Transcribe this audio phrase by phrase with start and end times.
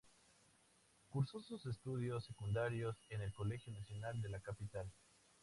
[1.09, 4.91] Cursó sus estudios secundarios en el Colegio Nacional de la Capital.